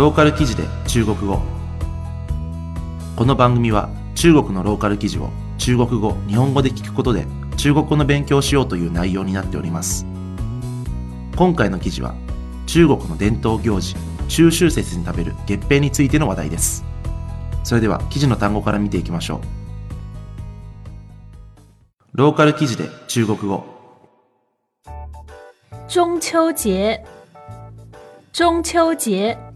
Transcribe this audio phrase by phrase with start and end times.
[0.00, 1.42] ローカル記事で中国語。
[3.16, 7.26] この番組は中国のローカル記事を中国語日本語で聞くことで
[7.58, 10.06] 中国語の勉強をしようという内容になっております。
[11.36, 12.14] 今回の記事は
[12.64, 13.94] 中国の伝統行事
[14.28, 16.82] 中秋節に食べる月餅についての話題です。
[17.62, 19.42] それでは記事の単語から見ていきましょ
[22.14, 22.16] う。
[22.16, 23.66] ローカル記事で中国語。
[25.88, 27.04] 中秋节，
[28.32, 29.49] 中秋节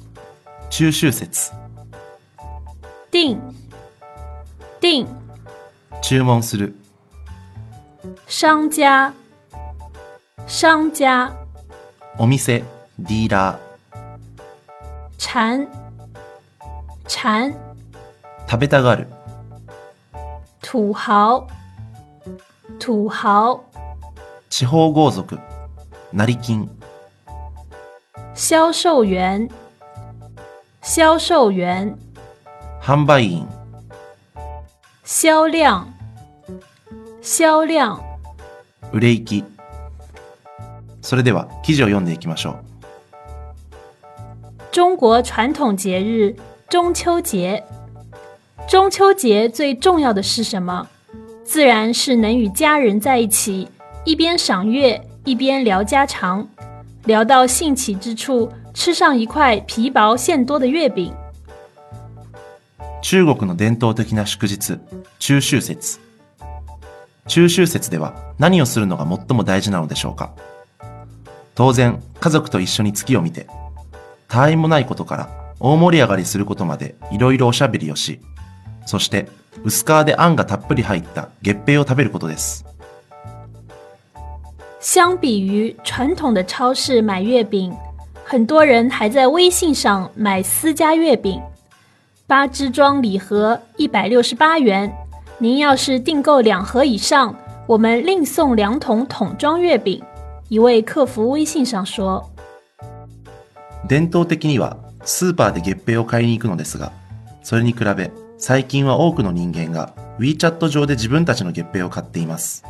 [0.76, 1.52] 中秋節。
[3.12, 3.38] 定
[4.80, 5.06] 定
[6.02, 6.74] 注文する。
[8.26, 9.14] 商家。
[10.48, 11.32] 商家。
[12.18, 12.64] お店。
[12.98, 13.60] ディーラ
[15.16, 15.68] 馋
[17.06, 17.54] 馋ー
[18.50, 19.06] 食べたがる。
[20.60, 21.46] 土豪。
[22.80, 23.64] 土豪。
[24.50, 25.38] 地方豪族。
[26.12, 26.68] 成金。
[28.34, 29.48] 销售员
[30.83, 31.97] 销售员
[32.81, 33.45] 販売員
[35.03, 35.87] 销量
[37.21, 37.99] 销量
[38.91, 39.43] 売れ行き
[41.01, 42.55] それでは記事を読んでいきましょう
[44.71, 46.35] 中国传统节日
[46.69, 47.63] 中秋节。
[48.67, 50.85] 中秋节最重要的是什么？
[51.43, 53.67] 自然是能与家人在一起，
[54.05, 56.47] 一边赏月，一边聊家常，
[57.05, 61.14] 聊到兴起之处， 吃上一块皮薄馅多的月饼。
[63.00, 64.78] 中国の伝統的な祝日
[65.18, 66.00] 中秋節。
[67.28, 70.32] 中秋節では何をするのが最も大事なのでしょうか。
[71.54, 73.46] 当然家族と一緒に月を見て
[74.26, 78.20] 他愛もないことから大盛り上がりすることまでいろいろおしゃべりをし
[78.86, 79.28] そして
[79.62, 82.66] 薄皮であんがたっぷり入った月餅を食べることです。
[84.80, 87.74] 相比于传统的超市买月饼，
[88.23, 91.41] 很多人还在微信上买私家月饼，
[92.27, 94.93] 八支装礼盒一百六十八元。
[95.39, 100.03] 您要是订购两盒以上，我们另送两桶桶装月饼。
[100.47, 102.29] 一位客服微信上说。
[103.87, 106.91] 伝統的にはスーパーで月餅を買いに行くのですが、
[107.41, 112.63] それに比べ最近は多くの人間が WeChat 上で自分たちの月餅を買っています。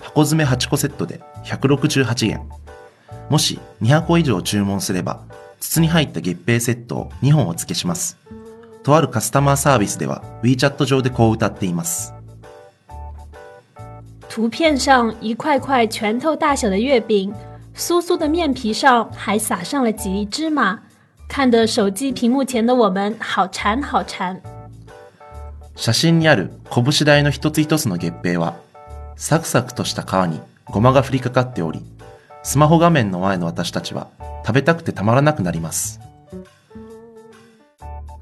[0.00, 2.40] 箱詰め8個セットで168円。
[3.29, 5.21] もし200個以上注文すれば、
[5.59, 8.17] 筒に入った月餅セットを2本お付けします。
[8.83, 12.13] とあるカスタマーサービスでは WeChat 上でこう歌っています。
[14.29, 17.33] 图片上一块块拳头大小的月饼，
[17.75, 20.77] 酥酥的面皮上还撒上了几粒芝麻，
[21.27, 24.39] 看得手机屏幕前的我们好馋好馋。
[25.75, 28.55] 写真にある拳大の一つ一つの月餅は、
[29.15, 31.83] サクサクとした皮にごまが振りかかっており、
[32.43, 34.07] スマホ画面の前の私たちは
[34.45, 35.99] 食べたくてたまらなくなります。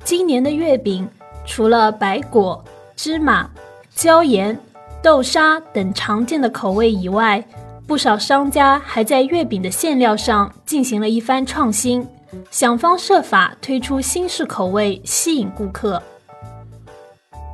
[0.06, 1.08] 今年的月饼
[1.46, 2.64] 除了白果、
[2.96, 3.50] 芝麻、
[3.96, 4.60] 椒盐、
[5.04, 7.44] 豆沙等常见的口味以外，
[7.88, 12.08] 不少商家还在月饼的馅料上进行了一番创新，
[12.50, 16.02] 想方设法推出新式口味，吸引顾客。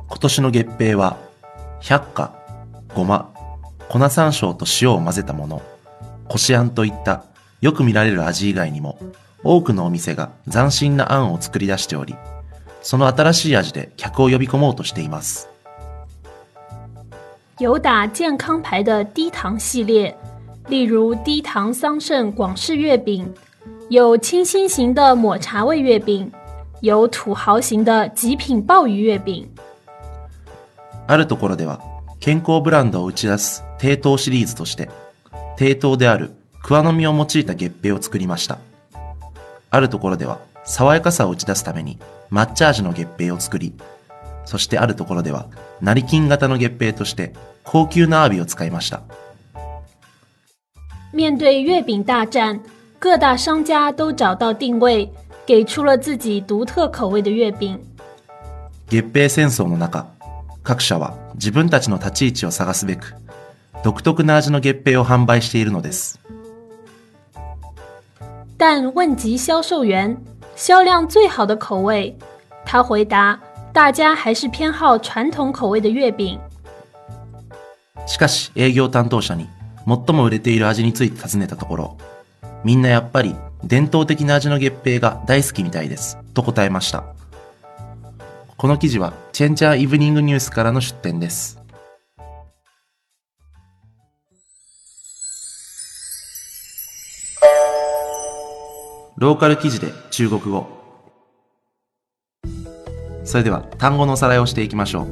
[0.08, 1.16] 今年の月餅は、
[1.80, 2.32] 百花、
[2.94, 3.30] ごま、
[3.88, 5.62] 粉山椒と塩を混ぜたもの、
[6.32, 7.24] こしあんといった
[7.60, 8.98] よく見られる味以外にも、
[9.44, 12.16] 多くのお店が斬新なあんを作り出しており、
[12.80, 15.50] その新しい味で客を呼び込もうとしています。
[17.58, 20.14] 有打健康牌的低糖系列，
[20.70, 23.30] 例如低糖桑葚广式月饼，
[23.90, 26.32] 有清新型的抹茶味月饼，
[26.80, 29.46] 有土豪型的极品鲍鱼月饼。
[31.06, 31.82] あるところでは、
[32.20, 34.88] 健康ブランドを打ち出す低糖シリーズとして、
[35.62, 38.58] 低糖である桑の実を用いた月餅を作りました。
[39.70, 42.00] あるところでは、爽やかさを打ち出すために
[42.32, 43.72] 抹茶味の月餅を作り、
[44.44, 45.46] そしてあるところでは、
[45.80, 49.02] 成金型の月餅として高級なアワビを使いました。
[51.12, 52.60] 面对月饼大战，
[52.98, 55.12] 各大商家都找到定位，
[55.46, 57.78] 给出了自己独特口味的月饼。
[58.88, 60.08] 月餅戦争の中、
[60.64, 63.14] 各社は自分たちの立ち位置を探すべく、
[63.82, 66.20] 独特な味の月餅を販売しているのです。
[68.56, 70.16] 但问及销售员
[70.54, 72.14] 销量最好的口味，
[72.64, 73.38] 他回答：
[73.72, 76.38] 大家还是偏好传统口味的月饼。
[78.06, 79.48] しかし営業担当者に
[79.86, 81.96] 最も売れている味について尋ねたところ、
[82.62, 83.34] みんなやっぱり
[83.64, 87.04] 伝統的な味の月餅が大好きみたいです、と答えました。
[88.56, 91.61] この記事はチェンジャーイブニングニュースからの出展です。
[99.16, 100.66] ローカル記事で中国語。
[103.24, 105.06] それでは単語のおさらいをしていきましょう。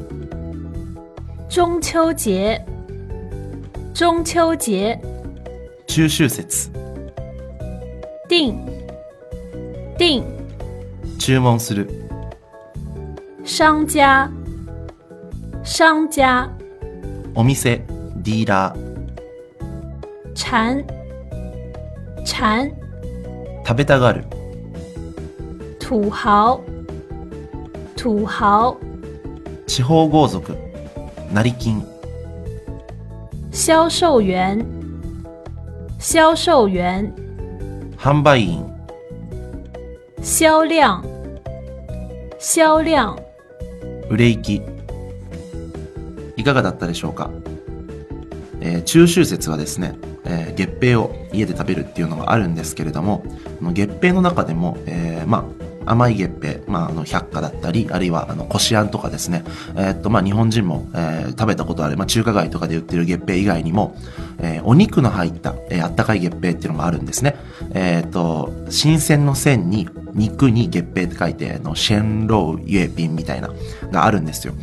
[1.49, 2.65] 中秋节，
[3.95, 5.01] 中秋节，
[5.87, 6.71] 中秋節。
[8.29, 8.55] 订，
[9.99, 10.25] 订，
[11.19, 11.89] 注文する。
[13.45, 14.31] 商家，
[15.63, 16.49] 商家，
[17.35, 17.85] お店、
[18.17, 20.35] ディーラー。
[20.35, 20.87] 馋，
[22.25, 22.73] 馋，
[23.67, 24.25] 食べたがる。
[25.79, 26.61] 土豪，
[27.97, 28.77] 土豪，
[29.67, 30.57] 地方豪族。
[31.33, 31.83] 成金。
[33.53, 34.65] 销售员，
[35.99, 37.13] 销售员，
[37.97, 38.65] 販売員。
[40.23, 41.03] 销量，
[42.39, 43.17] 销量，
[44.09, 44.63] 売れ行き。
[46.37, 47.31] いかがだったでしょうか、
[48.61, 49.95] えー中秋節はですね、
[50.25, 53.25] えー月餅を家で食べるっていうのがあるんですけれども、
[53.61, 55.47] 月餅の中でも、えーま
[55.87, 59.45] あ、甘い月餅、まあ、あの、百花だったり、あるいは、あの、こしあんとかですね、
[59.77, 63.97] えーっと、まあ、日本人も、え食べたことある、まあ、中華街とかで売ってる月餅以外にも、
[64.43, 67.37] えお肉の入った、えあったかい月餅っていうのもあるんですね。
[67.73, 73.51] えっと、新鮮の線に、肉に月餅って書いて、の、シェンロウユエピンみたいな、
[73.91, 74.55] があるんですよ。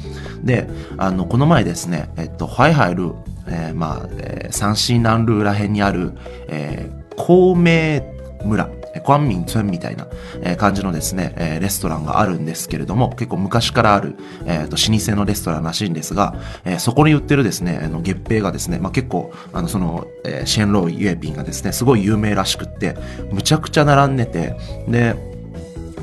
[0.44, 3.14] で、あの、この前ですね、えっと、ハイハイル、
[3.50, 6.14] えーまあ、えー、サンシーナンルーら辺にある、
[6.48, 8.02] えー、孔明
[8.46, 10.08] 村、えークワンミンツンみたいな、
[10.42, 14.16] え感じのですね、えーレストランがあるんですけれども、結構昔からある、
[14.46, 16.36] えーと、老舗のレストランらしいんですが、
[16.66, 22.96] えーそこに売ってるですね、あの、月餅がですね、まあ、結構、あの、その、えーシェンローユエピンがですね、すごい有名らしくって、
[23.32, 24.56] むちゃくちゃ並んでて、
[24.88, 25.16] で、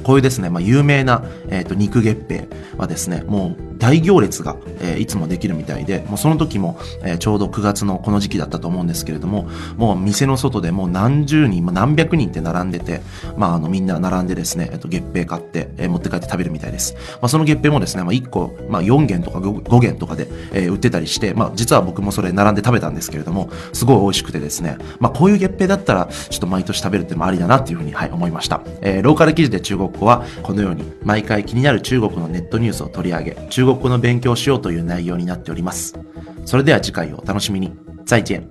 [0.02, 13.00] こういうですね、まあ、有名な、えーと肉月餅はですね、もう大行列が、えーいつもできるみたいで、もうその時も、えーちょうど9月のこの時期だったと思うんですけれども、もう店の外でもう何十人、まあ何百人って並んでて、
[13.37, 16.94] まああのみんな並んでですね、えっと月餅買って、えー持って帰って食べるみたいです。
[17.21, 28.61] まあその月餅もですね、まあ1個、まあ4元とか 5, 5元とかで、えー売ってたりして、まあ実は僕もそれ並んで食べたんですけれども、すごい美味しくてですね、まあこういう月餅だったら、ちょっと毎年食べるってもありだなっていうふうに、はい、思いました。
[28.81, 35.99] えーローカル記事で中国語は、このように毎回気になる中国のネットニュースを取り上げ、中国語の勉強をしようという内容になっております。
[36.44, 37.72] それでは次回をお楽しみに。
[38.06, 38.49] 再见。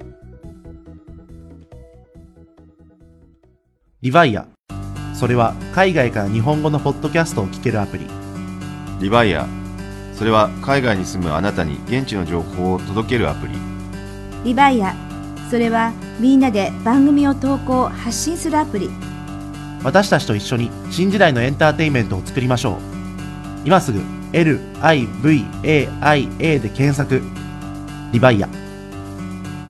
[4.01, 4.47] リヴァイア。
[5.13, 8.23] それは海外から日本語のポッドキャストを聞けるアプリ。
[9.03, 9.45] リバイア
[10.17, 13.53] それは海外に住むあなたに現地の情報を届けるアプリ
[14.45, 14.95] リバイア
[15.49, 18.89] それはみんなで番組を投稿発信するアプリ
[19.83, 22.77] 私たちと一緒に新時代のエンターテインメントを作りましょう。
[23.65, 23.99] 今すぐ
[24.33, 25.89] LIVAIA
[26.59, 27.21] で検索。
[28.11, 28.62] リバイア。